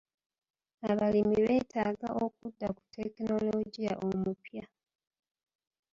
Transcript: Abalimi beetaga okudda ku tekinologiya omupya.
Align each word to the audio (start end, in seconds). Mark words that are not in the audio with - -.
Abalimi 0.89 1.37
beetaga 1.45 2.07
okudda 2.23 2.67
ku 2.75 2.81
tekinologiya 2.95 3.93
omupya. 4.07 4.63